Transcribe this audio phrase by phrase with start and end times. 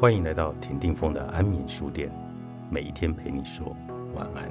[0.00, 2.10] 欢迎来到田定峰的安眠书店，
[2.70, 3.76] 每一天陪你说
[4.14, 4.50] 晚安。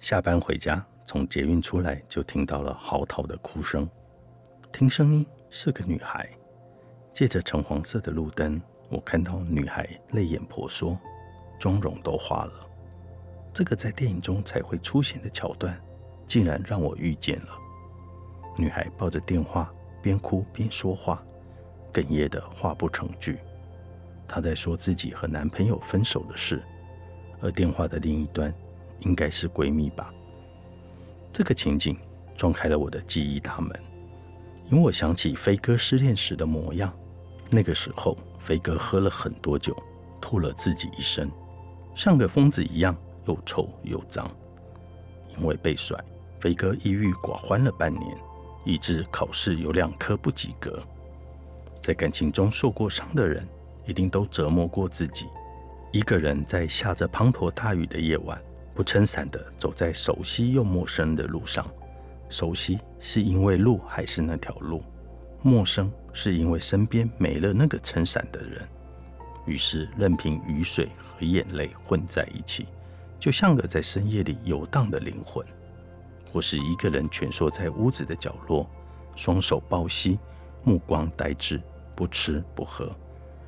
[0.00, 3.88] 下班回家，从捷运出来就听到了嚎啕的哭声，
[4.70, 6.28] 听声音是个女孩。
[7.10, 10.94] 借着橙黄色的路灯，我看到女孩泪眼婆娑，
[11.58, 12.52] 妆容都花了。
[13.52, 15.78] 这个在电影中才会出现的桥段，
[16.26, 17.58] 竟然让我遇见了。
[18.56, 21.22] 女孩抱着电话，边哭边说话，
[21.92, 23.38] 哽咽的话不成句。
[24.28, 26.62] 她在说自己和男朋友分手的事，
[27.40, 28.52] 而电话的另一端
[29.00, 30.12] 应该是闺蜜吧。
[31.32, 31.96] 这个情景
[32.36, 33.72] 撞开了我的记忆大门，
[34.70, 36.92] 因为我想起飞哥失恋时的模样。
[37.50, 39.74] 那个时候，飞哥喝了很多酒，
[40.20, 41.30] 吐了自己一身，
[41.98, 42.96] 像个疯子一样，
[43.26, 44.30] 又臭又脏。
[45.36, 45.98] 因为被甩，
[46.38, 48.16] 飞哥抑郁寡欢了半年，
[48.64, 50.80] 以致考试有两科不及格。
[51.82, 53.44] 在感情中受过伤的人，
[53.84, 55.26] 一定都折磨过自己。
[55.90, 58.40] 一个人在下着滂沱大雨的夜晚，
[58.76, 61.66] 不撑伞的走在熟悉又陌生的路上。
[62.28, 64.84] 熟悉是因为路还是那条路？
[65.42, 68.68] 陌生是因为身边没了那个撑伞的人，
[69.48, 72.68] 于是任凭雨水和眼泪混在一起，
[73.18, 75.42] 就像个在深夜里游荡的灵魂；
[76.30, 78.68] 或是一个人蜷缩在屋子的角落，
[79.16, 80.18] 双手抱膝，
[80.62, 81.60] 目光呆滞，
[81.96, 82.94] 不吃不喝，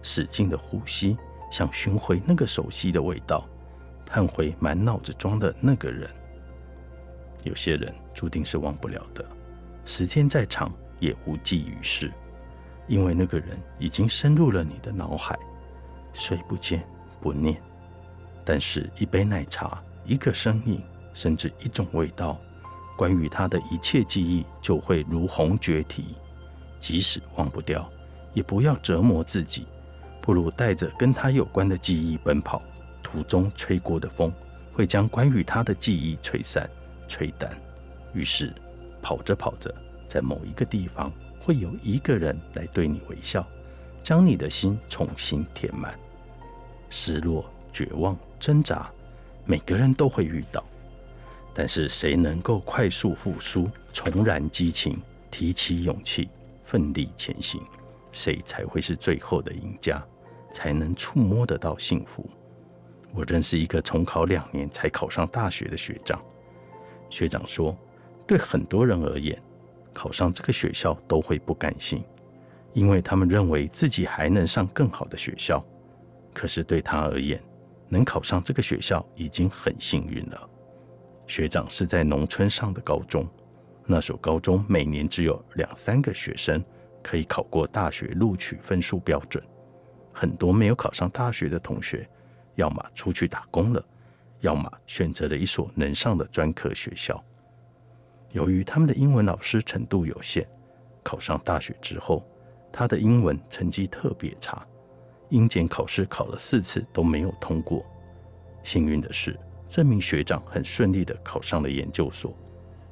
[0.03, 1.17] 使劲的呼吸，
[1.53, 3.47] 想寻回那个熟悉的味道，
[4.07, 6.09] 盼回满脑子装的那个人。
[7.45, 9.25] 有些人注定是忘不了的，
[9.85, 10.73] 时间再长。
[11.01, 12.13] 也无济于事，
[12.87, 15.35] 因为那个人已经深入了你的脑海，
[16.13, 16.83] 虽不见
[17.21, 17.61] 不念。
[18.45, 20.83] 但是，一杯奶茶、一个声音，
[21.15, 22.41] 甚至一种味道，
[22.97, 26.05] 关于他的一切记忆就会如虹绝堤。
[26.79, 27.89] 即使忘不掉，
[28.33, 29.67] 也不要折磨自己，
[30.21, 32.63] 不如带着跟他有关的记忆奔跑。
[33.03, 34.33] 途中吹过的风，
[34.73, 36.69] 会将关于他的记忆吹散、
[37.07, 37.51] 吹淡。
[38.15, 38.53] 于是，
[39.03, 39.73] 跑着跑着。
[40.09, 43.47] 在某一个地方，会有一个人来对你微笑，
[44.03, 45.99] 将你的心重新填满。
[46.89, 48.91] 失落、绝望、挣扎，
[49.45, 50.65] 每个人都会遇到。
[51.53, 55.01] 但是，谁能够快速复苏、重燃激情、
[55.31, 56.29] 提起勇气、
[56.65, 57.61] 奋力前行，
[58.13, 60.03] 谁才会是最后的赢家，
[60.53, 62.29] 才能触摸得到幸福。
[63.13, 66.23] 我认识一个重考两年才考上大学的学长，
[67.11, 67.77] 学长说，
[68.27, 69.37] 对很多人而言，
[69.93, 72.05] 考上这个学校都会不甘心，
[72.73, 75.65] 因为他们认为自己还能上更好的学校。
[76.33, 77.43] 可是对他而言，
[77.89, 80.51] 能考上这个学校已经很幸运了。
[81.27, 83.29] 学长是在农村上的高中，
[83.87, 86.65] 那所高中每年只有两三个学生
[87.03, 89.43] 可以考过大学录取分数标准，
[90.13, 92.09] 很多没有考上大学的同学，
[92.55, 93.85] 要么出去打工了，
[94.41, 97.23] 要么选择了一所能上的专科学校。
[98.33, 100.47] 由于他们的英文老师程度有限，
[101.03, 102.25] 考上大学之后，
[102.73, 104.67] 他的英文成绩特别差，
[105.29, 107.85] 英检考试考了四次都没有通过。
[108.63, 109.39] 幸运的是，
[109.69, 112.37] 这名学长很顺利的考上了研究所，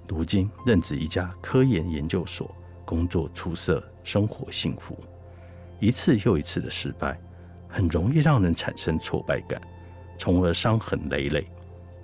[0.08, 4.96] 如今任职一家科研研究所，工作出色，生活幸福。
[5.80, 7.20] 一次又一次的失败，
[7.68, 9.60] 很容易让人产生挫败感，
[10.16, 11.46] 从而伤痕累累。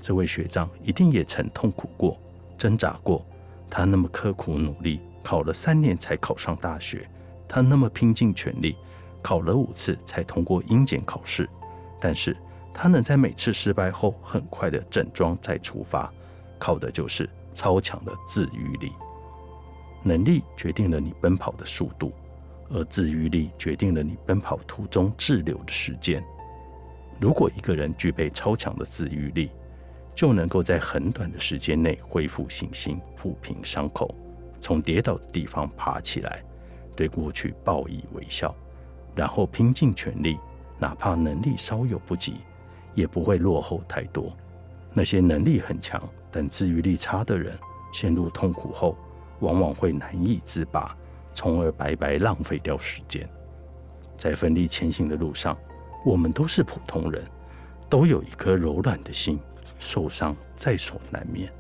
[0.01, 2.17] 这位学长一定也曾痛苦过。
[2.57, 3.27] 挣扎过，
[3.69, 7.09] 他那么刻苦努力，考了三年才考上大学。
[7.55, 8.75] 他那么拼尽全力，
[9.23, 11.49] 考了五次才通过英检考试。
[12.01, 12.37] 但是
[12.73, 16.13] 他能在每次失败后很快的整装再出发，
[16.59, 18.91] 靠的就是超强的自愈力。
[20.03, 22.13] 能力决定了你奔跑的速度，
[22.71, 26.21] 而自愈力决定了你奔跑途中滞留的时间。
[27.21, 29.49] 如果一个人具备超强的自愈力，
[30.13, 34.13] 就能够在很短的时间内恢复信心，抚平伤口，
[34.61, 36.43] 从跌倒的地方爬起来，
[36.95, 38.55] 对过去报以微笑，
[39.15, 40.39] 然后拼尽全力，
[40.79, 42.37] 哪怕能力稍有不及，
[42.95, 44.35] 也不会落后太多。
[44.93, 46.01] 那些能力很强
[46.31, 47.59] 但自愈力差的人，
[47.93, 48.97] 陷入痛苦后，
[49.41, 50.97] 往往会难以自拔，
[51.33, 53.29] 从而白白浪费掉时间。
[54.17, 55.57] 在奋力前行的路上，
[56.05, 57.25] 我们都是普通人，
[57.89, 59.39] 都有一颗柔软的心。
[59.79, 61.53] 受伤在所难免，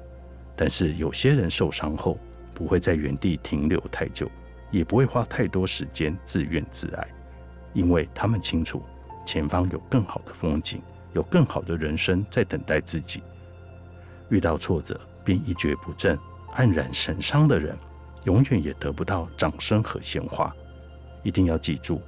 [0.56, 2.18] 但是有些人受伤后
[2.54, 4.30] 不会在原地停留太久，
[4.74, 7.06] 也不会花太多时间自怨自艾，
[7.74, 8.82] 因为他们清楚
[9.24, 10.82] 前方有更好的风景，
[11.12, 13.22] 有更好的人生在等待自己。
[14.30, 16.18] 遇到挫折便一蹶不振、
[16.56, 17.78] 黯然神伤的人，
[18.24, 20.52] 永远也得不到掌声和鲜花。
[21.22, 22.02] 一定要记住，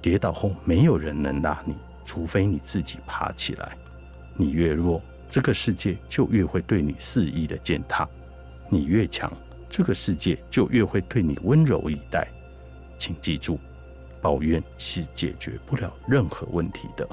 [0.00, 1.74] 跌倒后没有人能拉你，
[2.04, 3.76] 除非你自己爬起来。
[4.36, 8.06] 你越弱，这个世界就越会对你肆意的践踏；
[8.70, 9.32] 你越强，
[9.76, 12.28] 这个世界就越会对你温柔以待。
[12.96, 13.58] 请记住，
[14.22, 17.04] 抱怨是解决不了任何问题的。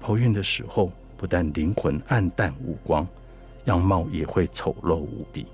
[0.00, 3.06] 抱怨的时候，不但灵魂暗淡无光，
[3.66, 5.46] 样貌也会丑陋无比。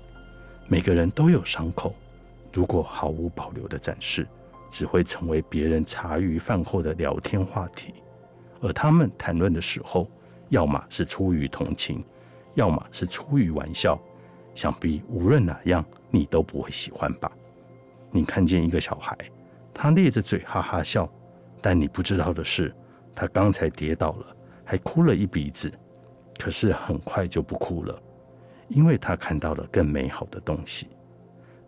[0.69, 1.93] 每个人都有伤口，
[2.53, 4.25] 如果毫无保留的展示，
[4.69, 7.93] 只会成为别人茶余饭后的聊天话题。
[8.61, 10.09] 而他们谈论的时候，
[10.47, 12.01] 要么是出于同情，
[12.53, 13.99] 要么是出于玩笑。
[14.57, 17.31] 想必无论哪样，你都不会喜欢吧？
[18.09, 19.15] 你看见一个小孩，
[19.71, 21.07] 他咧着嘴哈哈笑，
[21.61, 22.73] 但你不知道的是，
[23.13, 25.71] 他刚才跌倒了，还哭了一鼻子，
[26.39, 28.01] 可是很快就不哭了，
[28.67, 30.87] 因为他看到了更美好的东西。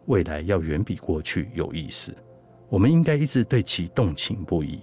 [0.08, 2.12] 未来要远比过去有意思，
[2.70, 4.82] 我们应该一直对其动情不已。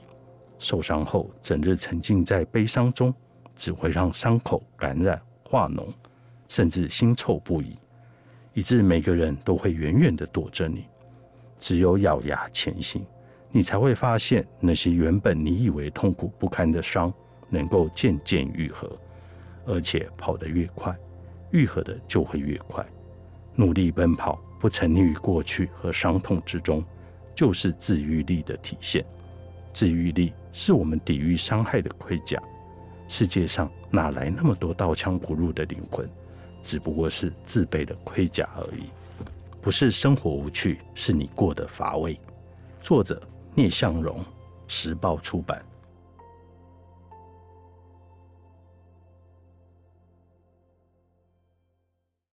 [0.60, 3.12] 受伤后整日沉浸在悲伤中，
[3.56, 5.88] 只会让伤口感染化脓，
[6.46, 7.76] 甚至腥臭不已。
[8.56, 10.86] 以致每个人都会远远的躲着你，
[11.58, 13.04] 只有咬牙前行，
[13.50, 17.12] 你才会发现那些原本你以为痛苦不堪的伤，
[17.50, 18.90] 能够渐渐愈合，
[19.66, 20.96] 而且跑得越快，
[21.50, 22.82] 愈合的就会越快。
[23.54, 26.82] 努力奔跑，不沉溺于过去和伤痛之中，
[27.34, 29.04] 就是自愈力的体现。
[29.74, 32.42] 自愈力是我们抵御伤害的盔甲。
[33.06, 36.08] 世界上哪来那么多刀枪不入的灵魂？
[36.66, 38.90] 只不过是自备的盔甲而已，
[39.62, 42.18] 不是生活无趣，是你过得乏味。
[42.80, 43.22] 作者：
[43.54, 44.20] 聂向荣，
[44.66, 45.64] 时报出版。